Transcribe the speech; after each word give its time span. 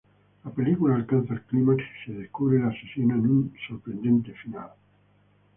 La 0.43 0.49
película 0.49 0.95
alcanza 0.95 1.35
el 1.35 1.43
clímax 1.43 1.83
y 1.83 2.05
se 2.11 2.17
descubre 2.21 2.59
al 2.59 2.69
asesino 2.69 3.13
en 3.13 3.21
un 3.21 3.53
sorprendente 3.67 4.33
final. 4.33 4.71